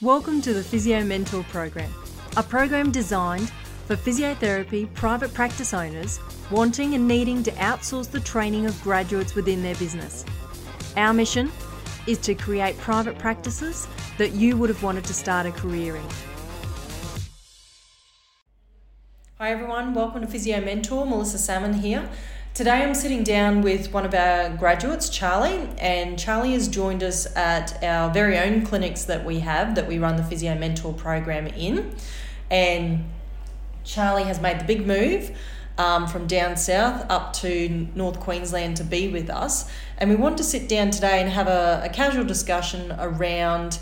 Welcome 0.00 0.40
to 0.42 0.54
the 0.54 0.62
Physio 0.62 1.02
Mentor 1.02 1.42
Program, 1.50 1.92
a 2.36 2.42
program 2.44 2.92
designed 2.92 3.50
for 3.88 3.96
physiotherapy 3.96 4.94
private 4.94 5.34
practice 5.34 5.74
owners 5.74 6.20
wanting 6.52 6.94
and 6.94 7.08
needing 7.08 7.42
to 7.42 7.50
outsource 7.54 8.08
the 8.08 8.20
training 8.20 8.66
of 8.66 8.80
graduates 8.80 9.34
within 9.34 9.60
their 9.60 9.74
business. 9.74 10.24
Our 10.96 11.12
mission 11.12 11.50
is 12.06 12.18
to 12.18 12.36
create 12.36 12.78
private 12.78 13.18
practices 13.18 13.88
that 14.18 14.34
you 14.34 14.56
would 14.56 14.68
have 14.68 14.84
wanted 14.84 15.02
to 15.02 15.12
start 15.12 15.46
a 15.46 15.50
career 15.50 15.96
in. 15.96 16.06
Hi 19.38 19.50
everyone, 19.50 19.94
welcome 19.94 20.20
to 20.20 20.28
Physio 20.28 20.60
Mentor. 20.60 21.06
Melissa 21.06 21.38
Salmon 21.38 21.72
here. 21.72 22.08
Today 22.58 22.82
I'm 22.82 22.92
sitting 22.92 23.22
down 23.22 23.62
with 23.62 23.92
one 23.92 24.04
of 24.04 24.12
our 24.14 24.48
graduates, 24.56 25.08
Charlie, 25.08 25.68
and 25.78 26.18
Charlie 26.18 26.54
has 26.54 26.66
joined 26.66 27.04
us 27.04 27.24
at 27.36 27.80
our 27.84 28.12
very 28.12 28.36
own 28.36 28.66
clinics 28.66 29.04
that 29.04 29.24
we 29.24 29.38
have 29.38 29.76
that 29.76 29.86
we 29.86 30.00
run 30.00 30.16
the 30.16 30.24
Physio 30.24 30.58
Mentor 30.58 30.92
program 30.92 31.46
in. 31.46 31.94
And 32.50 33.04
Charlie 33.84 34.24
has 34.24 34.40
made 34.40 34.58
the 34.58 34.64
big 34.64 34.84
move 34.84 35.30
um, 35.78 36.08
from 36.08 36.26
down 36.26 36.56
south 36.56 37.06
up 37.08 37.32
to 37.34 37.86
North 37.94 38.18
Queensland 38.18 38.76
to 38.78 38.82
be 38.82 39.06
with 39.06 39.30
us. 39.30 39.70
And 39.96 40.10
we 40.10 40.16
want 40.16 40.36
to 40.38 40.42
sit 40.42 40.68
down 40.68 40.90
today 40.90 41.20
and 41.20 41.30
have 41.30 41.46
a, 41.46 41.82
a 41.84 41.88
casual 41.90 42.24
discussion 42.24 42.92
around 42.98 43.78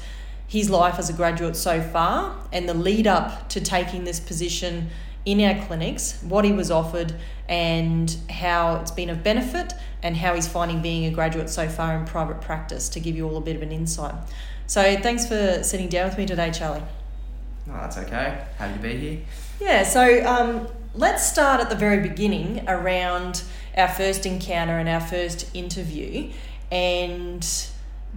his 0.46 0.68
life 0.68 0.98
as 0.98 1.08
a 1.08 1.14
graduate 1.14 1.56
so 1.56 1.80
far 1.80 2.36
and 2.52 2.68
the 2.68 2.74
lead 2.74 3.06
up 3.06 3.48
to 3.48 3.60
taking 3.62 4.04
this 4.04 4.20
position 4.20 4.90
in 5.26 5.40
our 5.40 5.66
clinics, 5.66 6.22
what 6.22 6.44
he 6.44 6.52
was 6.52 6.70
offered, 6.70 7.12
and 7.48 8.16
how 8.30 8.76
it's 8.76 8.92
been 8.92 9.10
of 9.10 9.22
benefit, 9.22 9.74
and 10.02 10.16
how 10.16 10.34
he's 10.34 10.48
finding 10.48 10.80
being 10.80 11.04
a 11.04 11.10
graduate 11.10 11.50
so 11.50 11.68
far 11.68 11.98
in 11.98 12.06
private 12.06 12.40
practice 12.40 12.88
to 12.90 13.00
give 13.00 13.16
you 13.16 13.28
all 13.28 13.36
a 13.36 13.40
bit 13.40 13.56
of 13.56 13.62
an 13.62 13.72
insight. 13.72 14.14
So, 14.68 14.96
thanks 14.96 15.26
for 15.26 15.62
sitting 15.62 15.88
down 15.88 16.08
with 16.08 16.18
me 16.18 16.26
today, 16.26 16.50
Charlie. 16.50 16.82
No, 17.66 17.74
that's 17.74 17.98
okay. 17.98 18.44
Happy 18.56 18.74
to 18.74 18.80
be 18.80 18.96
here. 18.96 19.20
Yeah, 19.60 19.82
so 19.82 20.24
um, 20.24 20.68
let's 20.94 21.26
start 21.26 21.60
at 21.60 21.70
the 21.70 21.76
very 21.76 22.06
beginning 22.06 22.64
around 22.68 23.42
our 23.76 23.88
first 23.88 24.26
encounter 24.26 24.78
and 24.78 24.88
our 24.88 25.00
first 25.00 25.54
interview. 25.54 26.30
And 26.70 27.46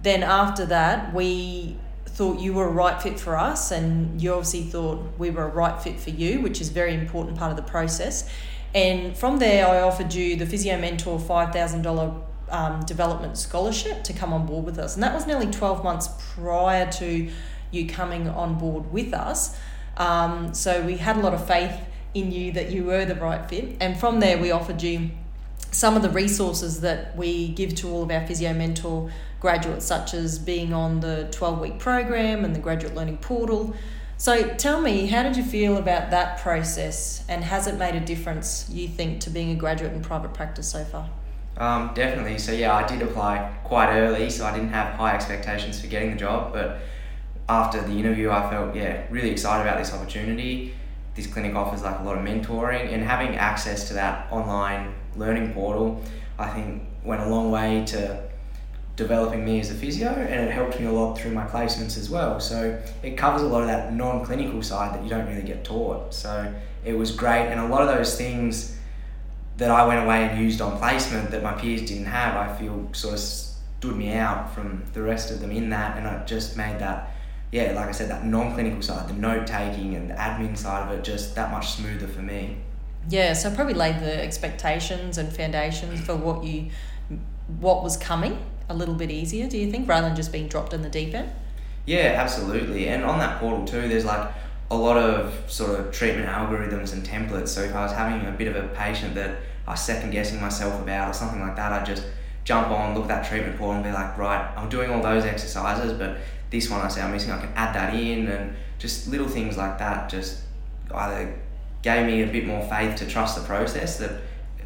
then 0.00 0.22
after 0.22 0.64
that, 0.66 1.12
we 1.12 1.76
thought 2.06 2.40
you 2.40 2.52
were 2.52 2.66
a 2.66 2.72
right 2.72 3.00
fit 3.00 3.18
for 3.18 3.36
us, 3.36 3.70
and 3.70 4.20
you 4.20 4.32
obviously 4.32 4.62
thought 4.62 5.18
we 5.18 5.30
were 5.30 5.44
a 5.44 5.48
right 5.48 5.80
fit 5.80 5.98
for 5.98 6.10
you, 6.10 6.40
which 6.40 6.60
is 6.60 6.70
a 6.70 6.72
very 6.72 6.94
important 6.94 7.38
part 7.38 7.50
of 7.50 7.56
the 7.56 7.62
process. 7.62 8.28
And 8.74 9.16
from 9.16 9.38
there, 9.38 9.66
I 9.66 9.80
offered 9.80 10.14
you 10.14 10.36
the 10.36 10.46
Physio 10.46 10.78
Mentor 10.78 11.18
$5,000 11.18 12.22
um, 12.50 12.80
development 12.84 13.38
scholarship 13.38 14.04
to 14.04 14.12
come 14.12 14.32
on 14.32 14.46
board 14.46 14.64
with 14.64 14.78
us. 14.78 14.94
And 14.94 15.02
that 15.02 15.14
was 15.14 15.26
nearly 15.26 15.46
12 15.46 15.82
months 15.82 16.08
prior 16.34 16.90
to 16.92 17.30
you 17.70 17.88
coming 17.88 18.28
on 18.28 18.58
board 18.58 18.92
with 18.92 19.14
us. 19.14 19.56
Um, 19.96 20.54
so 20.54 20.82
we 20.82 20.96
had 20.96 21.16
a 21.16 21.20
lot 21.20 21.34
of 21.34 21.46
faith 21.46 21.78
in 22.14 22.32
you 22.32 22.52
that 22.52 22.70
you 22.70 22.84
were 22.84 23.04
the 23.04 23.14
right 23.14 23.48
fit. 23.48 23.76
And 23.80 23.98
from 23.98 24.20
there, 24.20 24.38
we 24.38 24.50
offered 24.50 24.82
you 24.82 25.10
some 25.70 25.96
of 25.96 26.02
the 26.02 26.10
resources 26.10 26.80
that 26.80 27.16
we 27.16 27.48
give 27.48 27.74
to 27.76 27.90
all 27.90 28.02
of 28.02 28.10
our 28.10 28.26
Physio 28.26 28.52
Mentor 28.52 29.10
graduates, 29.40 29.86
such 29.86 30.14
as 30.14 30.38
being 30.38 30.72
on 30.72 31.00
the 31.00 31.28
12 31.32 31.60
week 31.60 31.78
program 31.78 32.44
and 32.44 32.54
the 32.54 32.60
graduate 32.60 32.94
learning 32.94 33.18
portal. 33.18 33.74
So 34.16 34.48
tell 34.56 34.80
me, 34.82 35.06
how 35.06 35.22
did 35.22 35.36
you 35.36 35.42
feel 35.42 35.78
about 35.78 36.10
that 36.10 36.40
process 36.40 37.24
and 37.28 37.42
has 37.42 37.66
it 37.66 37.76
made 37.76 37.94
a 37.94 38.00
difference, 38.00 38.68
you 38.68 38.86
think, 38.86 39.20
to 39.22 39.30
being 39.30 39.50
a 39.50 39.54
graduate 39.54 39.94
in 39.94 40.02
private 40.02 40.34
practice 40.34 40.68
so 40.68 40.84
far? 40.84 41.08
Um, 41.56 41.92
definitely. 41.94 42.38
So, 42.38 42.52
yeah, 42.52 42.74
I 42.74 42.86
did 42.86 43.02
apply 43.02 43.50
quite 43.64 43.94
early, 43.96 44.28
so 44.30 44.44
I 44.44 44.52
didn't 44.52 44.70
have 44.70 44.94
high 44.94 45.14
expectations 45.14 45.80
for 45.80 45.86
getting 45.86 46.10
the 46.10 46.16
job. 46.16 46.52
But 46.52 46.80
after 47.48 47.80
the 47.80 47.92
interview, 47.92 48.30
I 48.30 48.48
felt, 48.50 48.74
yeah, 48.74 49.04
really 49.10 49.30
excited 49.30 49.62
about 49.62 49.78
this 49.78 49.92
opportunity. 49.92 50.74
This 51.20 51.30
clinic 51.30 51.54
offers 51.54 51.82
like 51.82 51.98
a 51.98 52.02
lot 52.02 52.16
of 52.16 52.24
mentoring 52.24 52.94
and 52.94 53.02
having 53.02 53.36
access 53.36 53.86
to 53.88 53.94
that 53.94 54.32
online 54.32 54.94
learning 55.16 55.52
portal, 55.52 56.02
I 56.38 56.48
think 56.48 56.82
went 57.04 57.20
a 57.20 57.26
long 57.26 57.50
way 57.50 57.84
to 57.88 58.22
developing 58.96 59.44
me 59.44 59.60
as 59.60 59.70
a 59.70 59.74
physio 59.74 60.08
and 60.08 60.48
it 60.48 60.50
helped 60.50 60.80
me 60.80 60.86
a 60.86 60.90
lot 60.90 61.18
through 61.18 61.32
my 61.32 61.46
placements 61.46 61.98
as 61.98 62.08
well. 62.08 62.40
So 62.40 62.82
it 63.02 63.18
covers 63.18 63.42
a 63.42 63.46
lot 63.46 63.60
of 63.60 63.66
that 63.66 63.92
non 63.92 64.24
clinical 64.24 64.62
side 64.62 64.94
that 64.94 65.04
you 65.04 65.10
don't 65.10 65.26
really 65.26 65.42
get 65.42 65.62
taught. 65.62 66.14
So 66.14 66.54
it 66.86 66.94
was 66.94 67.10
great 67.10 67.48
and 67.48 67.60
a 67.60 67.66
lot 67.66 67.82
of 67.82 67.94
those 67.94 68.16
things 68.16 68.78
that 69.58 69.70
I 69.70 69.86
went 69.86 70.02
away 70.02 70.24
and 70.24 70.42
used 70.42 70.62
on 70.62 70.78
placement 70.78 71.32
that 71.32 71.42
my 71.42 71.52
peers 71.52 71.82
didn't 71.82 72.06
have, 72.06 72.34
I 72.34 72.56
feel 72.56 72.88
sort 72.92 73.12
of 73.12 73.20
stood 73.20 73.94
me 73.94 74.14
out 74.14 74.54
from 74.54 74.84
the 74.94 75.02
rest 75.02 75.30
of 75.30 75.40
them 75.40 75.50
in 75.50 75.68
that 75.68 75.98
and 75.98 76.06
it 76.06 76.26
just 76.26 76.56
made 76.56 76.78
that 76.78 77.09
yeah, 77.52 77.72
like 77.72 77.88
I 77.88 77.92
said, 77.92 78.08
that 78.10 78.24
non 78.24 78.54
clinical 78.54 78.80
side, 78.82 79.08
the 79.08 79.14
note 79.14 79.46
taking 79.46 79.94
and 79.94 80.10
the 80.10 80.14
admin 80.14 80.56
side 80.56 80.88
of 80.90 80.98
it 80.98 81.02
just 81.02 81.34
that 81.34 81.50
much 81.50 81.70
smoother 81.70 82.06
for 82.06 82.22
me. 82.22 82.58
Yeah, 83.08 83.32
so 83.32 83.52
probably 83.54 83.74
laid 83.74 84.00
the 84.00 84.22
expectations 84.22 85.18
and 85.18 85.32
foundations 85.32 86.00
for 86.00 86.14
what 86.14 86.44
you 86.44 86.70
what 87.58 87.82
was 87.82 87.96
coming 87.96 88.38
a 88.68 88.74
little 88.74 88.94
bit 88.94 89.10
easier, 89.10 89.48
do 89.48 89.58
you 89.58 89.70
think, 89.70 89.88
rather 89.88 90.06
than 90.06 90.14
just 90.14 90.30
being 90.30 90.46
dropped 90.46 90.72
in 90.72 90.82
the 90.82 90.88
deep 90.88 91.12
end? 91.12 91.32
Yeah, 91.86 92.14
absolutely. 92.16 92.88
And 92.88 93.04
on 93.04 93.18
that 93.18 93.40
portal 93.40 93.64
too, 93.64 93.88
there's 93.88 94.04
like 94.04 94.32
a 94.70 94.76
lot 94.76 94.96
of 94.96 95.34
sort 95.50 95.80
of 95.80 95.90
treatment 95.92 96.28
algorithms 96.28 96.92
and 96.92 97.04
templates. 97.04 97.48
So 97.48 97.62
if 97.62 97.74
I 97.74 97.82
was 97.82 97.92
having 97.92 98.26
a 98.28 98.30
bit 98.30 98.46
of 98.46 98.54
a 98.54 98.68
patient 98.68 99.16
that 99.16 99.38
I 99.66 99.72
was 99.72 99.80
second 99.80 100.12
guessing 100.12 100.40
myself 100.40 100.80
about 100.80 101.10
or 101.10 101.14
something 101.14 101.40
like 101.40 101.56
that, 101.56 101.72
I'd 101.72 101.86
just 101.86 102.04
jump 102.50 102.68
on, 102.72 102.94
look 102.94 103.04
at 103.04 103.08
that 103.08 103.24
treatment 103.24 103.56
portal 103.56 103.76
and 103.76 103.84
be 103.84 103.92
like, 103.92 104.18
right, 104.18 104.44
I'm 104.56 104.68
doing 104.68 104.90
all 104.90 105.00
those 105.00 105.24
exercises, 105.24 105.92
but 105.92 106.16
this 106.50 106.68
one 106.68 106.80
I 106.80 106.88
say 106.88 107.00
I'm 107.00 107.12
missing, 107.12 107.30
I 107.30 107.38
can 107.38 107.52
add 107.54 107.72
that 107.76 107.94
in 107.94 108.26
and 108.26 108.56
just 108.80 109.06
little 109.06 109.28
things 109.28 109.56
like 109.56 109.78
that 109.78 110.10
just 110.10 110.42
either 110.92 111.32
gave 111.82 112.06
me 112.06 112.22
a 112.22 112.26
bit 112.26 112.44
more 112.48 112.60
faith 112.68 112.96
to 112.96 113.06
trust 113.06 113.38
the 113.38 113.46
process 113.46 113.98
that 113.98 114.10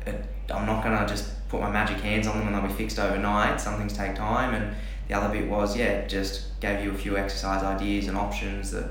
it, 0.07 0.25
I'm 0.51 0.65
not 0.65 0.83
going 0.83 0.99
to 0.99 1.07
just 1.07 1.27
put 1.51 1.61
my 1.61 1.71
magic 1.71 1.99
hands 1.99 2.27
on 2.27 2.39
them 2.39 2.47
and 2.47 2.57
they'll 2.57 2.67
be 2.67 2.73
fixed 2.73 2.99
overnight. 2.99 3.61
Some 3.61 3.77
things 3.77 3.93
take 3.93 4.15
time, 4.15 4.55
and 4.55 4.75
the 5.09 5.15
other 5.15 5.29
bit 5.39 5.47
was 5.47 5.77
yeah, 5.77 6.07
just 6.07 6.59
gave 6.61 6.83
you 6.83 6.91
a 6.91 6.95
few 6.95 7.19
exercise 7.19 7.63
ideas 7.63 8.09
and 8.09 8.17
options 8.17 8.71
that 8.71 8.89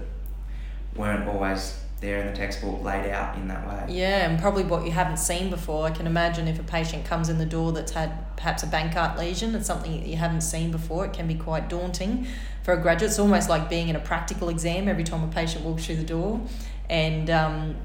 weren't 0.96 1.28
always 1.28 1.83
there 2.04 2.20
in 2.20 2.28
the 2.28 2.34
textbook 2.34 2.84
laid 2.84 3.10
out 3.10 3.36
in 3.38 3.48
that 3.48 3.66
way. 3.66 3.96
Yeah, 3.96 4.30
and 4.30 4.40
probably 4.40 4.64
what 4.64 4.86
you 4.86 4.92
haven't 4.92 5.18
seen 5.18 5.50
before. 5.50 5.88
I 5.88 5.92
can 5.92 6.06
imagine 6.06 6.48
if 6.48 6.60
a 6.60 6.64
patient 6.64 7.06
comes 7.06 7.30
in 7.30 7.38
the 7.40 7.46
door 7.46 7.72
that's 7.72 7.94
had 7.94 8.36
perhaps 8.36 8.62
a 8.62 8.68
Bankart 8.68 9.18
lesion, 9.18 9.56
it's 9.56 9.66
something 9.66 10.00
that 10.00 10.08
you 10.08 10.18
haven't 10.18 10.42
seen 10.42 10.70
before. 10.70 11.06
It 11.06 11.14
can 11.14 11.28
be 11.28 11.36
quite 11.36 11.70
daunting 11.70 12.28
for 12.62 12.74
a 12.74 12.82
graduate. 12.82 13.10
It's 13.10 13.20
almost 13.20 13.50
like 13.50 13.70
being 13.70 13.88
in 13.88 13.96
a 13.96 14.00
practical 14.00 14.50
exam 14.50 14.88
every 14.88 15.06
time 15.06 15.24
a 15.24 15.32
patient 15.32 15.64
walks 15.64 15.86
through 15.86 15.96
the 15.96 16.04
door, 16.04 16.42
and 16.90 17.30
um, 17.30 17.76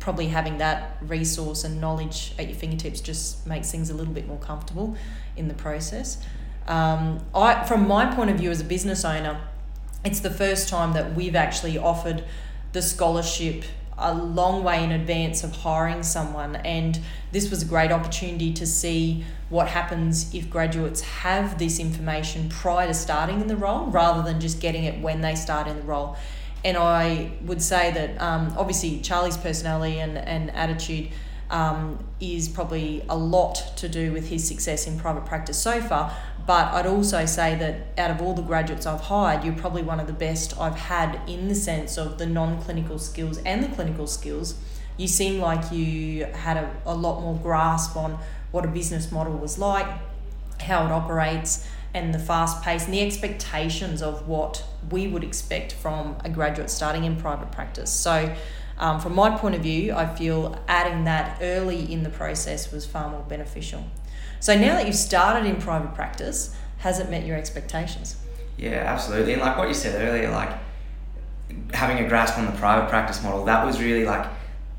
probably 0.00 0.28
having 0.28 0.58
that 0.58 0.96
resource 1.02 1.62
and 1.62 1.80
knowledge 1.80 2.32
at 2.38 2.48
your 2.48 2.56
fingertips 2.56 3.00
just 3.00 3.46
makes 3.46 3.70
things 3.70 3.90
a 3.90 3.94
little 3.94 4.14
bit 4.14 4.26
more 4.26 4.38
comfortable 4.38 4.96
in 5.36 5.48
the 5.48 5.54
process. 5.54 6.18
Um, 6.66 7.24
I, 7.34 7.64
from 7.64 7.86
my 7.86 8.12
point 8.12 8.30
of 8.30 8.38
view 8.38 8.50
as 8.50 8.60
a 8.60 8.64
business 8.64 9.04
owner, 9.04 9.40
it's 10.04 10.20
the 10.20 10.30
first 10.30 10.68
time 10.68 10.94
that 10.94 11.14
we've 11.14 11.36
actually 11.36 11.76
offered 11.76 12.24
the 12.72 12.82
scholarship 12.82 13.64
a 13.98 14.12
long 14.12 14.62
way 14.62 14.84
in 14.84 14.92
advance 14.92 15.42
of 15.42 15.52
hiring 15.56 16.02
someone 16.02 16.56
and 16.56 17.00
this 17.32 17.50
was 17.50 17.62
a 17.62 17.66
great 17.66 17.90
opportunity 17.90 18.52
to 18.52 18.66
see 18.66 19.24
what 19.48 19.68
happens 19.68 20.34
if 20.34 20.50
graduates 20.50 21.00
have 21.00 21.58
this 21.58 21.78
information 21.78 22.48
prior 22.48 22.86
to 22.86 22.94
starting 22.94 23.40
in 23.40 23.46
the 23.46 23.56
role 23.56 23.86
rather 23.86 24.22
than 24.22 24.40
just 24.40 24.60
getting 24.60 24.84
it 24.84 25.00
when 25.00 25.20
they 25.20 25.34
start 25.34 25.66
in 25.66 25.76
the 25.76 25.82
role. 25.82 26.16
And 26.64 26.76
I 26.76 27.30
would 27.42 27.62
say 27.62 27.92
that 27.92 28.20
um, 28.20 28.52
obviously 28.58 29.00
Charlie's 29.00 29.36
personality 29.36 30.00
and, 30.00 30.18
and 30.18 30.50
attitude 30.50 31.10
um, 31.50 32.04
is 32.20 32.48
probably 32.48 33.04
a 33.08 33.16
lot 33.16 33.72
to 33.76 33.88
do 33.88 34.12
with 34.12 34.28
his 34.28 34.46
success 34.46 34.86
in 34.86 34.98
private 34.98 35.24
practice 35.24 35.58
so 35.58 35.80
far. 35.80 36.14
But 36.46 36.72
I'd 36.74 36.86
also 36.86 37.26
say 37.26 37.56
that 37.56 37.98
out 37.98 38.10
of 38.12 38.22
all 38.22 38.32
the 38.32 38.42
graduates 38.42 38.86
I've 38.86 39.00
hired, 39.00 39.44
you're 39.44 39.54
probably 39.56 39.82
one 39.82 39.98
of 39.98 40.06
the 40.06 40.12
best 40.12 40.58
I've 40.60 40.76
had 40.76 41.20
in 41.28 41.48
the 41.48 41.54
sense 41.54 41.98
of 41.98 42.18
the 42.18 42.26
non 42.26 42.60
clinical 42.62 42.98
skills 42.98 43.38
and 43.38 43.64
the 43.64 43.68
clinical 43.68 44.06
skills. 44.06 44.54
You 44.96 45.08
seem 45.08 45.40
like 45.40 45.72
you 45.72 46.24
had 46.26 46.56
a, 46.56 46.76
a 46.86 46.94
lot 46.94 47.20
more 47.20 47.34
grasp 47.36 47.96
on 47.96 48.18
what 48.52 48.64
a 48.64 48.68
business 48.68 49.10
model 49.10 49.36
was 49.36 49.58
like, 49.58 49.86
how 50.60 50.86
it 50.86 50.92
operates, 50.92 51.68
and 51.92 52.14
the 52.14 52.18
fast 52.18 52.62
pace 52.62 52.84
and 52.84 52.94
the 52.94 53.00
expectations 53.00 54.00
of 54.00 54.28
what 54.28 54.64
we 54.90 55.08
would 55.08 55.24
expect 55.24 55.72
from 55.72 56.16
a 56.24 56.30
graduate 56.30 56.70
starting 56.70 57.04
in 57.04 57.16
private 57.16 57.50
practice. 57.50 57.90
So, 57.90 58.34
um, 58.78 59.00
from 59.00 59.14
my 59.14 59.36
point 59.36 59.54
of 59.54 59.62
view, 59.62 59.92
I 59.94 60.06
feel 60.06 60.58
adding 60.68 61.04
that 61.04 61.38
early 61.40 61.90
in 61.92 62.02
the 62.02 62.10
process 62.10 62.70
was 62.72 62.84
far 62.84 63.10
more 63.10 63.24
beneficial. 63.28 63.84
So, 64.40 64.54
now 64.56 64.74
that 64.74 64.86
you've 64.86 64.96
started 64.96 65.46
in 65.46 65.56
private 65.56 65.94
practice, 65.94 66.54
has 66.78 66.98
it 66.98 67.10
met 67.10 67.24
your 67.24 67.36
expectations? 67.36 68.16
Yeah, 68.58 68.82
absolutely. 68.86 69.32
And 69.32 69.42
like 69.42 69.56
what 69.56 69.68
you 69.68 69.74
said 69.74 70.00
earlier, 70.06 70.30
like 70.30 70.50
having 71.72 72.04
a 72.04 72.08
grasp 72.08 72.38
on 72.38 72.46
the 72.46 72.52
private 72.52 72.88
practice 72.88 73.22
model, 73.22 73.44
that 73.46 73.64
was 73.64 73.80
really 73.80 74.04
like 74.04 74.26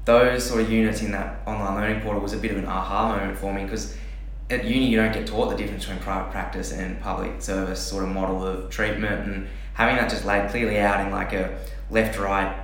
those 0.05 0.47
sort 0.47 0.61
of 0.61 0.71
units 0.71 1.01
in 1.01 1.11
that 1.11 1.41
online 1.45 1.75
learning 1.75 2.01
portal 2.01 2.21
was 2.21 2.33
a 2.33 2.37
bit 2.37 2.51
of 2.51 2.57
an 2.57 2.65
aha 2.65 3.15
moment 3.15 3.37
for 3.37 3.53
me 3.53 3.63
because 3.63 3.95
at 4.49 4.63
uni 4.63 4.87
you 4.87 4.95
don't 4.95 5.11
get 5.11 5.27
taught 5.27 5.49
the 5.49 5.57
difference 5.57 5.85
between 5.85 6.01
private 6.01 6.31
practice 6.31 6.71
and 6.71 6.99
public 7.01 7.41
service 7.41 7.81
sort 7.85 8.03
of 8.03 8.09
model 8.09 8.41
of 8.45 8.69
treatment 8.69 9.27
and 9.27 9.47
having 9.73 9.97
that 9.97 10.09
just 10.09 10.23
laid 10.23 10.49
clearly 10.49 10.79
out 10.79 11.05
in 11.05 11.11
like 11.11 11.33
a 11.33 11.59
left 11.89 12.17
right 12.17 12.56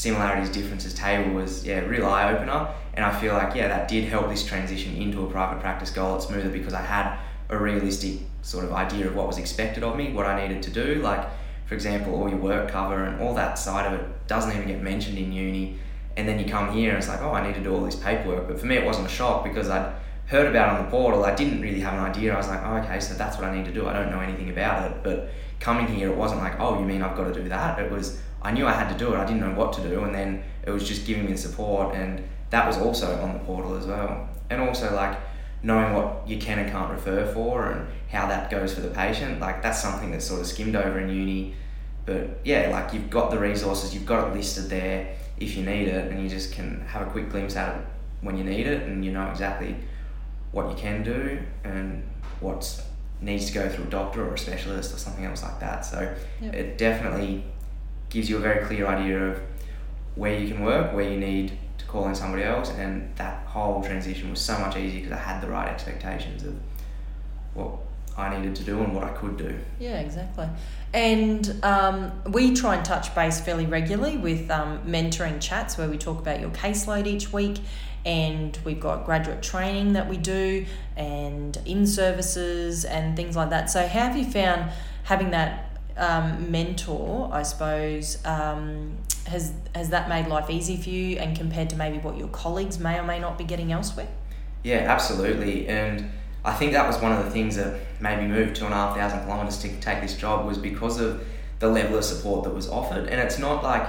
similarities 0.00 0.48
differences 0.48 0.94
table 0.94 1.34
was 1.34 1.62
yeah 1.66 1.80
real 1.80 2.06
eye 2.06 2.32
opener 2.32 2.72
and 2.94 3.04
I 3.04 3.20
feel 3.20 3.34
like 3.34 3.54
yeah 3.54 3.68
that 3.68 3.86
did 3.86 4.04
help 4.04 4.30
this 4.30 4.42
transition 4.42 4.96
into 4.96 5.22
a 5.26 5.30
private 5.30 5.60
practice 5.60 5.90
go 5.90 6.06
a 6.06 6.08
lot 6.12 6.22
smoother 6.22 6.48
because 6.48 6.72
I 6.72 6.80
had 6.80 7.18
a 7.50 7.58
realistic 7.58 8.20
sort 8.40 8.64
of 8.64 8.72
idea 8.72 9.06
of 9.08 9.14
what 9.14 9.26
was 9.26 9.36
expected 9.36 9.82
of 9.84 9.98
me 9.98 10.10
what 10.14 10.24
I 10.24 10.40
needed 10.40 10.62
to 10.62 10.70
do. 10.70 10.94
Like 11.02 11.28
for 11.66 11.74
example 11.74 12.14
all 12.14 12.30
your 12.30 12.38
work 12.38 12.70
cover 12.70 13.04
and 13.04 13.20
all 13.20 13.34
that 13.34 13.58
side 13.58 13.92
of 13.92 14.00
it 14.00 14.26
doesn't 14.26 14.56
even 14.56 14.66
get 14.66 14.80
mentioned 14.80 15.18
in 15.18 15.32
uni. 15.32 15.78
And 16.16 16.26
then 16.26 16.38
you 16.38 16.46
come 16.46 16.72
here 16.72 16.88
and 16.88 16.98
it's 16.98 17.08
like 17.08 17.20
oh 17.20 17.32
I 17.32 17.46
need 17.46 17.56
to 17.56 17.62
do 17.62 17.74
all 17.74 17.84
this 17.84 17.96
paperwork. 17.96 18.48
But 18.48 18.58
for 18.58 18.64
me 18.64 18.76
it 18.76 18.86
wasn't 18.86 19.06
a 19.06 19.10
shock 19.10 19.44
because 19.44 19.68
I'd 19.68 19.92
heard 20.28 20.46
about 20.46 20.78
on 20.78 20.84
the 20.86 20.90
portal. 20.90 21.26
I 21.26 21.34
didn't 21.34 21.60
really 21.60 21.80
have 21.80 21.92
an 21.92 22.00
idea. 22.00 22.32
I 22.32 22.38
was 22.38 22.48
like 22.48 22.62
oh 22.64 22.76
okay 22.78 23.00
so 23.00 23.12
that's 23.12 23.36
what 23.36 23.44
I 23.44 23.54
need 23.54 23.66
to 23.66 23.72
do. 23.72 23.86
I 23.86 23.92
don't 23.92 24.10
know 24.10 24.20
anything 24.20 24.48
about 24.48 24.90
it. 24.90 25.02
But 25.02 25.28
coming 25.58 25.86
here 25.88 26.08
it 26.08 26.16
wasn't 26.16 26.40
like 26.40 26.58
oh 26.58 26.80
you 26.80 26.86
mean 26.86 27.02
I've 27.02 27.18
got 27.18 27.24
to 27.24 27.34
do 27.34 27.50
that? 27.50 27.78
It 27.78 27.90
was 27.92 28.18
I 28.42 28.52
knew 28.52 28.66
I 28.66 28.72
had 28.72 28.90
to 28.92 28.98
do 28.98 29.12
it. 29.14 29.18
I 29.18 29.24
didn't 29.26 29.40
know 29.40 29.54
what 29.54 29.72
to 29.74 29.82
do, 29.82 30.04
and 30.04 30.14
then 30.14 30.42
it 30.64 30.70
was 30.70 30.86
just 30.86 31.06
giving 31.06 31.26
me 31.26 31.32
the 31.32 31.38
support, 31.38 31.94
and 31.94 32.22
that 32.50 32.66
was 32.66 32.78
also 32.78 33.20
on 33.20 33.34
the 33.34 33.38
portal 33.40 33.76
as 33.76 33.86
well. 33.86 34.28
And 34.48 34.60
also 34.62 34.94
like 34.94 35.18
knowing 35.62 35.92
what 35.94 36.26
you 36.26 36.38
can 36.38 36.58
and 36.58 36.70
can't 36.70 36.90
refer 36.90 37.26
for, 37.32 37.70
and 37.70 37.86
how 38.08 38.26
that 38.26 38.50
goes 38.50 38.74
for 38.74 38.80
the 38.80 38.88
patient. 38.88 39.40
Like 39.40 39.62
that's 39.62 39.80
something 39.80 40.10
that's 40.10 40.24
sort 40.24 40.40
of 40.40 40.46
skimmed 40.46 40.76
over 40.76 40.98
in 41.00 41.08
uni. 41.08 41.54
But 42.06 42.40
yeah, 42.44 42.70
like 42.70 42.94
you've 42.94 43.10
got 43.10 43.30
the 43.30 43.38
resources, 43.38 43.94
you've 43.94 44.06
got 44.06 44.28
it 44.28 44.34
listed 44.34 44.70
there 44.70 45.14
if 45.38 45.56
you 45.56 45.64
need 45.64 45.88
it, 45.88 46.10
and 46.10 46.22
you 46.22 46.28
just 46.28 46.52
can 46.52 46.80
have 46.86 47.06
a 47.06 47.10
quick 47.10 47.30
glimpse 47.30 47.56
at 47.56 47.76
it 47.76 47.84
when 48.22 48.36
you 48.36 48.44
need 48.44 48.66
it, 48.66 48.82
and 48.84 49.04
you 49.04 49.12
know 49.12 49.28
exactly 49.30 49.76
what 50.52 50.68
you 50.68 50.76
can 50.76 51.02
do 51.02 51.38
and 51.64 52.02
what 52.40 52.82
needs 53.20 53.46
to 53.46 53.52
go 53.52 53.68
through 53.68 53.84
a 53.84 53.90
doctor 53.90 54.26
or 54.26 54.34
a 54.34 54.38
specialist 54.38 54.94
or 54.94 54.98
something 54.98 55.24
else 55.24 55.42
like 55.42 55.60
that. 55.60 55.84
So 55.84 56.14
yep. 56.40 56.54
it 56.54 56.78
definitely 56.78 57.44
gives 58.10 58.28
you 58.28 58.36
a 58.36 58.40
very 58.40 58.66
clear 58.66 58.86
idea 58.86 59.28
of 59.28 59.40
where 60.16 60.38
you 60.38 60.52
can 60.52 60.62
work, 60.62 60.92
where 60.92 61.08
you 61.08 61.18
need 61.18 61.52
to 61.78 61.84
call 61.86 62.06
in 62.08 62.14
somebody 62.14 62.42
else, 62.42 62.70
and 62.70 63.14
that 63.16 63.46
whole 63.46 63.82
transition 63.82 64.30
was 64.30 64.40
so 64.40 64.58
much 64.58 64.76
easier 64.76 65.00
because 65.00 65.12
I 65.12 65.22
had 65.22 65.40
the 65.40 65.48
right 65.48 65.68
expectations 65.68 66.44
of 66.44 66.54
what 67.54 67.72
I 68.16 68.36
needed 68.36 68.54
to 68.56 68.64
do 68.64 68.82
and 68.82 68.94
what 68.94 69.04
I 69.04 69.10
could 69.10 69.36
do. 69.38 69.58
Yeah, 69.78 70.00
exactly. 70.00 70.48
And 70.92 71.56
um, 71.62 72.12
we 72.32 72.54
try 72.54 72.76
and 72.76 72.84
touch 72.84 73.14
base 73.14 73.40
fairly 73.40 73.66
regularly 73.66 74.16
with 74.16 74.50
um, 74.50 74.80
mentoring 74.84 75.40
chats 75.40 75.78
where 75.78 75.88
we 75.88 75.96
talk 75.96 76.18
about 76.18 76.40
your 76.40 76.50
caseload 76.50 77.06
each 77.06 77.32
week. 77.32 77.58
And 78.04 78.58
we've 78.64 78.80
got 78.80 79.04
graduate 79.04 79.42
training 79.42 79.92
that 79.92 80.08
we 80.08 80.16
do 80.16 80.64
and 80.96 81.56
in 81.66 81.86
services 81.86 82.86
and 82.86 83.14
things 83.14 83.36
like 83.36 83.50
that. 83.50 83.68
So, 83.68 83.86
how 83.86 84.08
have 84.08 84.16
you 84.16 84.24
found 84.24 84.70
having 85.04 85.30
that 85.32 85.69
um, 86.00 86.50
mentor, 86.50 87.28
I 87.32 87.42
suppose, 87.42 88.24
um, 88.24 88.96
has 89.26 89.52
has 89.74 89.90
that 89.90 90.08
made 90.08 90.26
life 90.26 90.50
easy 90.50 90.76
for 90.76 90.88
you, 90.88 91.18
and 91.18 91.36
compared 91.36 91.70
to 91.70 91.76
maybe 91.76 91.98
what 91.98 92.16
your 92.16 92.28
colleagues 92.28 92.78
may 92.78 92.98
or 92.98 93.04
may 93.04 93.20
not 93.20 93.38
be 93.38 93.44
getting 93.44 93.70
elsewhere? 93.70 94.08
Yeah, 94.64 94.86
absolutely, 94.88 95.68
and 95.68 96.10
I 96.44 96.54
think 96.54 96.72
that 96.72 96.86
was 96.86 96.98
one 96.98 97.12
of 97.12 97.24
the 97.24 97.30
things 97.30 97.56
that 97.56 97.80
made 98.00 98.18
me 98.18 98.26
move 98.26 98.54
two 98.54 98.64
and 98.64 98.72
a 98.72 98.76
half 98.76 98.96
thousand 98.96 99.24
kilometers 99.24 99.58
to 99.58 99.68
take 99.80 100.00
this 100.00 100.16
job 100.16 100.46
was 100.46 100.58
because 100.58 100.98
of 100.98 101.22
the 101.58 101.68
level 101.68 101.98
of 101.98 102.04
support 102.04 102.44
that 102.44 102.54
was 102.54 102.68
offered, 102.68 103.06
and 103.08 103.20
it's 103.20 103.38
not 103.38 103.62
like 103.62 103.86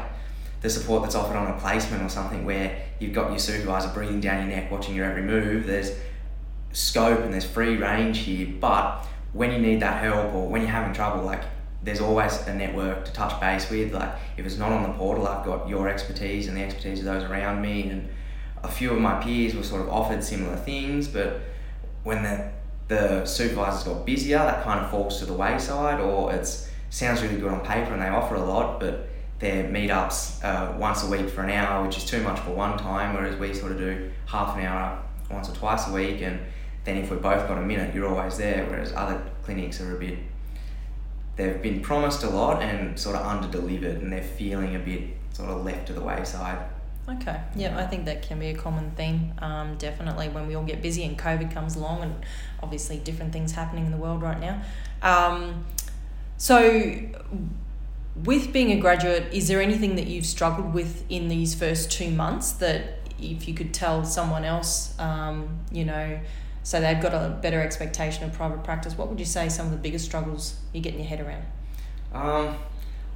the 0.59 0.69
support 0.69 1.01
that's 1.01 1.15
offered 1.15 1.37
on 1.37 1.47
a 1.47 1.59
placement 1.59 2.03
or 2.03 2.09
something 2.09 2.45
where 2.45 2.77
you've 2.99 3.13
got 3.13 3.29
your 3.29 3.39
supervisor 3.39 3.89
breathing 3.89 4.19
down 4.19 4.47
your 4.47 4.55
neck, 4.55 4.69
watching 4.69 4.93
your 4.93 5.05
every 5.05 5.23
move. 5.23 5.65
There's 5.65 5.91
scope 6.71 7.19
and 7.21 7.33
there's 7.33 7.45
free 7.45 7.77
range 7.77 8.19
here, 8.19 8.47
but 8.59 9.07
when 9.33 9.51
you 9.51 9.57
need 9.59 9.79
that 9.79 10.03
help 10.03 10.33
or 10.33 10.47
when 10.47 10.61
you're 10.61 10.69
having 10.69 10.93
trouble, 10.93 11.23
like 11.23 11.43
there's 11.83 12.01
always 12.01 12.45
a 12.47 12.53
network 12.53 13.05
to 13.05 13.13
touch 13.13 13.39
base 13.39 13.69
with. 13.69 13.93
Like 13.93 14.13
if 14.37 14.45
it's 14.45 14.57
not 14.57 14.71
on 14.71 14.83
the 14.83 14.97
portal, 14.97 15.27
I've 15.27 15.45
got 15.45 15.67
your 15.67 15.89
expertise 15.89 16.47
and 16.47 16.55
the 16.55 16.61
expertise 16.61 16.99
of 16.99 17.05
those 17.05 17.23
around 17.23 17.61
me, 17.61 17.89
and 17.89 18.09
a 18.63 18.67
few 18.67 18.91
of 18.91 18.99
my 18.99 19.21
peers 19.21 19.55
were 19.55 19.63
sort 19.63 19.81
of 19.81 19.89
offered 19.89 20.23
similar 20.23 20.55
things, 20.55 21.07
but 21.07 21.41
when 22.03 22.23
the 22.23 22.51
the 22.87 23.25
supervisors 23.25 23.83
got 23.85 24.05
busier, 24.05 24.39
that 24.39 24.63
kind 24.65 24.81
of 24.81 24.91
falls 24.91 25.19
to 25.19 25.25
the 25.25 25.33
wayside, 25.33 26.01
or 26.01 26.33
it 26.33 26.45
sounds 26.89 27.21
really 27.21 27.37
good 27.37 27.51
on 27.51 27.61
paper 27.61 27.93
and 27.93 28.01
they 28.01 28.09
offer 28.09 28.35
a 28.35 28.43
lot, 28.43 28.81
but 28.81 29.07
their 29.39 29.63
meetups 29.63 30.43
uh, 30.43 30.77
once 30.77 31.01
a 31.03 31.09
week 31.09 31.29
for 31.29 31.41
an 31.41 31.49
hour, 31.49 31.85
which 31.85 31.97
is 31.97 32.05
too 32.05 32.21
much 32.21 32.37
for 32.41 32.51
one 32.51 32.77
time, 32.77 33.15
whereas 33.15 33.35
we 33.37 33.53
sort 33.53 33.71
of 33.71 33.77
do 33.77 34.11
half 34.25 34.57
an 34.57 34.65
hour 34.65 35.01
once 35.31 35.49
or 35.49 35.55
twice 35.55 35.87
a 35.87 35.93
week, 35.93 36.21
and 36.21 36.39
then 36.83 36.97
if 36.97 37.09
we've 37.09 37.21
both 37.21 37.47
got 37.47 37.57
a 37.57 37.61
minute, 37.61 37.95
you're 37.95 38.07
always 38.07 38.37
there, 38.37 38.65
whereas 38.65 38.91
other 38.93 39.23
clinics 39.43 39.79
are 39.79 39.95
a 39.95 39.99
bit 39.99 40.19
they've 41.35 41.61
been 41.61 41.81
promised 41.81 42.23
a 42.23 42.29
lot 42.29 42.61
and 42.61 42.99
sort 42.99 43.15
of 43.15 43.25
under 43.25 43.47
delivered 43.47 44.01
and 44.01 44.11
they're 44.11 44.23
feeling 44.23 44.75
a 44.75 44.79
bit 44.79 45.01
sort 45.33 45.49
of 45.49 45.63
left 45.63 45.87
to 45.87 45.93
the 45.93 46.01
wayside. 46.01 46.65
Okay, 47.09 47.41
yeah, 47.55 47.77
I 47.77 47.87
think 47.87 48.05
that 48.05 48.21
can 48.21 48.39
be 48.39 48.47
a 48.47 48.55
common 48.55 48.91
theme. 48.91 49.33
Um, 49.39 49.75
definitely 49.77 50.29
when 50.29 50.47
we 50.47 50.55
all 50.55 50.63
get 50.63 50.81
busy 50.81 51.03
and 51.03 51.17
COVID 51.17 51.53
comes 51.53 51.75
along, 51.75 52.03
and 52.03 52.15
obviously 52.61 52.97
different 52.97 53.33
things 53.33 53.53
happening 53.53 53.85
in 53.85 53.91
the 53.91 53.97
world 53.97 54.21
right 54.21 54.39
now. 54.39 54.61
Um, 55.01 55.65
so, 56.37 56.93
with 58.23 58.53
being 58.53 58.71
a 58.71 58.79
graduate, 58.79 59.33
is 59.33 59.47
there 59.47 59.61
anything 59.61 59.95
that 59.95 60.07
you've 60.07 60.27
struggled 60.27 60.73
with 60.73 61.03
in 61.09 61.27
these 61.27 61.55
first 61.55 61.91
two 61.91 62.11
months 62.11 62.51
that 62.53 62.99
if 63.19 63.47
you 63.47 63.53
could 63.53 63.73
tell 63.73 64.05
someone 64.05 64.45
else, 64.45 64.97
um, 64.99 65.59
you 65.71 65.85
know, 65.85 66.19
so 66.63 66.79
they've 66.79 67.01
got 67.01 67.13
a 67.13 67.37
better 67.41 67.59
expectation 67.61 68.23
of 68.23 68.33
private 68.33 68.63
practice. 68.63 68.97
What 68.97 69.09
would 69.09 69.19
you 69.19 69.25
say 69.25 69.49
some 69.49 69.67
of 69.67 69.71
the 69.71 69.77
biggest 69.77 70.05
struggles 70.05 70.59
you're 70.73 70.83
getting 70.83 70.99
your 70.99 71.07
head 71.07 71.21
around? 71.21 71.45
Um, 72.13 72.57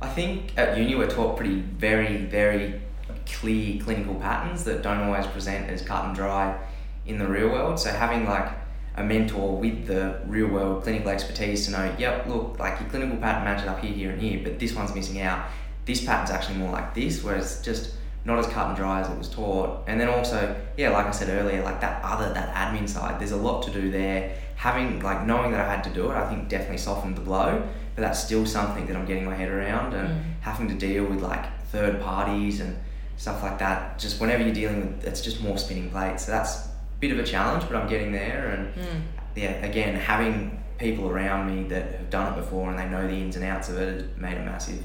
I 0.02 0.10
think 0.10 0.58
at 0.58 0.78
uni 0.78 0.96
we're 0.96 1.10
taught 1.10 1.38
pretty 1.38 1.60
very, 1.60 2.18
very 2.26 2.82
clear 3.26 3.82
clinical 3.82 4.16
patterns 4.16 4.64
that 4.64 4.82
don't 4.82 5.00
always 5.00 5.28
present 5.28 5.70
as 5.70 5.82
cut 5.82 6.06
and 6.06 6.16
dry 6.16 6.58
in 7.06 7.18
the 7.18 7.28
real 7.28 7.50
world. 7.50 7.80
So 7.80 7.92
having 7.92 8.26
like 8.26 8.52
a 8.96 9.04
mentor 9.04 9.58
with 9.58 9.88
the 9.88 10.22
real 10.26 10.48
world 10.48 10.84
clinical 10.84 11.10
expertise 11.10 11.66
to 11.66 11.72
know, 11.72 11.96
yep, 12.00 12.28
look, 12.28 12.58
like 12.60 12.80
your 12.80 12.90
clinical 12.90 13.18
pattern 13.18 13.44
matches 13.44 13.68
up 13.68 13.80
here, 13.80 13.94
here, 13.94 14.12
and 14.12 14.22
here, 14.22 14.42
but 14.44 14.58
this 14.58 14.74
one's 14.74 14.96
missing 14.96 15.22
out. 15.22 15.48
This 15.86 16.04
pattern's 16.04 16.32
actually 16.32 16.58
more 16.58 16.72
like 16.72 16.96
this, 16.96 17.24
whereas 17.24 17.62
just 17.62 17.94
not 18.26 18.40
as 18.40 18.48
cut 18.48 18.68
and 18.68 18.76
dry 18.76 19.02
as 19.02 19.10
it 19.10 19.18
was 19.18 19.30
taught. 19.30 19.84
And 19.88 20.02
then 20.02 20.10
also, 20.10 20.56
yeah, 20.78 20.90
like 20.90 21.06
I 21.06 21.12
said 21.12 21.30
earlier, 21.30 21.64
like 21.64 21.80
that 21.82 22.04
other 22.04 22.34
that 22.34 22.54
admin 22.54 22.90
side, 22.90 23.22
there's 23.22 23.32
a 23.32 23.38
lot 23.38 23.64
to 23.64 23.72
do 23.72 23.92
there. 23.92 24.36
Having 24.56 25.02
like 25.02 25.26
knowing 25.26 25.52
that 25.52 25.62
I 25.62 25.76
had 25.76 25.84
to 25.84 25.92
do 25.92 26.12
it, 26.12 26.16
I 26.16 26.28
think 26.28 26.50
definitely 26.50 26.80
softened 26.80 27.16
the 27.16 27.22
blow. 27.22 27.68
But 27.96 28.02
that's 28.02 28.22
still 28.22 28.46
something 28.46 28.88
that 28.88 28.96
I'm 28.96 29.06
getting 29.06 29.26
my 29.26 29.36
head 29.36 29.50
around 29.50 29.94
and 29.94 30.10
mm. 30.10 30.24
having 30.42 30.68
to 30.68 30.76
deal 30.76 31.06
with 31.06 31.22
like 31.22 31.46
third 31.68 32.02
parties 32.02 32.60
and 32.60 32.78
stuff 33.16 33.44
like 33.44 33.60
that. 33.60 34.00
Just 34.00 34.20
whenever 34.20 34.44
you're 34.44 34.54
dealing 34.54 34.82
with, 34.82 35.06
it's 35.06 35.22
just 35.22 35.42
more 35.42 35.58
spinning 35.58 35.90
plates. 35.92 36.26
So 36.26 36.32
that's 36.32 36.66
a 36.66 36.70
bit 37.00 37.12
of 37.12 37.20
a 37.20 37.24
challenge, 37.24 37.64
but 37.70 37.76
I'm 37.78 37.88
getting 37.88 38.12
there. 38.12 38.50
And 38.50 38.74
mm. 38.76 39.02
yeah, 39.36 39.52
again, 39.64 39.96
having 39.96 40.64
people 40.78 41.10
around 41.10 41.48
me 41.48 41.70
that 41.70 41.92
have 41.94 42.10
done 42.10 42.34
it 42.34 42.36
before 42.36 42.70
and 42.70 42.78
they 42.78 42.90
know 42.90 43.08
the 43.08 43.14
ins 43.14 43.36
and 43.36 43.46
outs 43.46 43.70
of 43.70 43.78
it 43.78 44.02
has 44.02 44.18
made 44.18 44.38
a 44.38 44.44
massive 44.44 44.84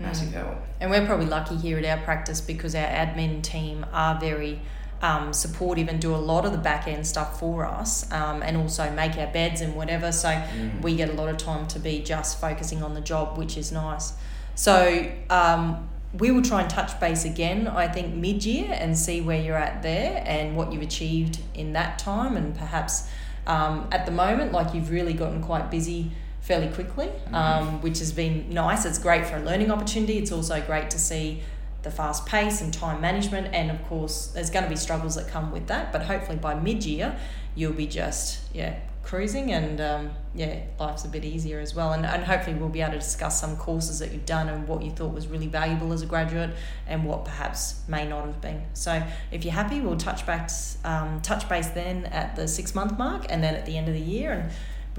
massive 0.00 0.28
mm. 0.28 0.32
help. 0.32 0.58
And 0.80 0.90
we're 0.90 1.06
probably 1.06 1.26
lucky 1.26 1.56
here 1.56 1.78
at 1.78 1.84
our 1.84 2.02
practice 2.04 2.40
because 2.40 2.74
our 2.74 2.86
admin 2.86 3.42
team 3.42 3.86
are 3.92 4.18
very 4.18 4.60
um, 5.02 5.32
supportive 5.32 5.88
and 5.88 6.00
do 6.00 6.14
a 6.14 6.16
lot 6.16 6.44
of 6.44 6.52
the 6.52 6.58
back 6.58 6.86
end 6.86 7.06
stuff 7.06 7.38
for 7.38 7.64
us 7.64 8.10
um, 8.12 8.42
and 8.42 8.56
also 8.56 8.90
make 8.92 9.16
our 9.16 9.26
beds 9.26 9.60
and 9.60 9.74
whatever. 9.74 10.12
So 10.12 10.28
mm. 10.28 10.82
we 10.82 10.96
get 10.96 11.08
a 11.08 11.14
lot 11.14 11.28
of 11.28 11.38
time 11.38 11.66
to 11.68 11.78
be 11.78 12.00
just 12.00 12.40
focusing 12.40 12.82
on 12.82 12.94
the 12.94 13.00
job, 13.00 13.38
which 13.38 13.56
is 13.56 13.72
nice. 13.72 14.12
So 14.54 15.10
um, 15.30 15.88
we 16.18 16.30
will 16.30 16.42
try 16.42 16.60
and 16.62 16.68
touch 16.68 16.98
base 17.00 17.24
again, 17.24 17.68
I 17.68 17.88
think, 17.88 18.14
mid 18.14 18.44
year 18.44 18.68
and 18.72 18.96
see 18.98 19.20
where 19.20 19.40
you're 19.40 19.56
at 19.56 19.82
there 19.82 20.22
and 20.26 20.56
what 20.56 20.72
you've 20.72 20.82
achieved 20.82 21.40
in 21.54 21.72
that 21.74 21.98
time. 21.98 22.36
And 22.36 22.54
perhaps 22.54 23.08
um, 23.46 23.88
at 23.92 24.06
the 24.06 24.12
moment, 24.12 24.52
like 24.52 24.74
you've 24.74 24.90
really 24.90 25.14
gotten 25.14 25.42
quite 25.42 25.70
busy 25.70 26.10
fairly 26.40 26.68
quickly, 26.68 27.06
mm-hmm. 27.06 27.34
um, 27.34 27.82
which 27.82 27.98
has 27.98 28.12
been 28.12 28.52
nice. 28.52 28.84
It's 28.84 28.98
great 28.98 29.26
for 29.26 29.36
a 29.36 29.42
learning 29.42 29.70
opportunity. 29.70 30.18
It's 30.18 30.32
also 30.32 30.60
great 30.62 30.90
to 30.90 30.98
see 30.98 31.42
the 31.82 31.90
fast 31.90 32.26
pace 32.26 32.60
and 32.60 32.72
time 32.72 33.00
management, 33.00 33.54
and 33.54 33.70
of 33.70 33.82
course, 33.86 34.26
there's 34.28 34.50
going 34.50 34.64
to 34.64 34.70
be 34.70 34.76
struggles 34.76 35.14
that 35.14 35.28
come 35.28 35.50
with 35.50 35.66
that. 35.68 35.92
But 35.92 36.02
hopefully, 36.02 36.38
by 36.38 36.54
mid 36.54 36.84
year, 36.84 37.18
you'll 37.54 37.72
be 37.72 37.86
just 37.86 38.40
yeah 38.54 38.78
cruising, 39.02 39.52
and 39.52 39.80
um, 39.80 40.10
yeah, 40.34 40.60
life's 40.78 41.04
a 41.04 41.08
bit 41.08 41.24
easier 41.24 41.58
as 41.58 41.74
well. 41.74 41.92
And 41.92 42.04
and 42.04 42.24
hopefully, 42.24 42.56
we'll 42.56 42.68
be 42.68 42.80
able 42.80 42.92
to 42.92 42.98
discuss 42.98 43.40
some 43.40 43.56
courses 43.56 43.98
that 44.00 44.12
you've 44.12 44.26
done 44.26 44.48
and 44.48 44.68
what 44.68 44.82
you 44.82 44.90
thought 44.90 45.14
was 45.14 45.26
really 45.26 45.46
valuable 45.46 45.92
as 45.92 46.02
a 46.02 46.06
graduate, 46.06 46.50
and 46.86 47.04
what 47.04 47.24
perhaps 47.24 47.80
may 47.88 48.06
not 48.06 48.26
have 48.26 48.40
been. 48.40 48.62
So, 48.74 49.02
if 49.30 49.44
you're 49.44 49.54
happy, 49.54 49.80
we'll 49.80 49.96
touch 49.96 50.26
back 50.26 50.50
um, 50.84 51.20
touch 51.22 51.48
base 51.48 51.68
then 51.68 52.06
at 52.06 52.36
the 52.36 52.46
six 52.46 52.74
month 52.74 52.98
mark, 52.98 53.26
and 53.28 53.42
then 53.42 53.54
at 53.54 53.66
the 53.66 53.76
end 53.76 53.88
of 53.88 53.94
the 53.94 54.00
year, 54.00 54.32
and 54.32 54.50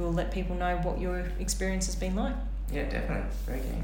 we'll 0.02 0.14
let 0.14 0.32
people 0.32 0.56
know 0.56 0.78
what 0.78 1.00
your 1.00 1.26
experience 1.40 1.86
has 1.86 1.96
been 1.96 2.16
like. 2.16 2.36
Yeah, 2.72 2.90
definitely. 2.90 3.30
Very 3.46 3.60
keen. 3.60 3.84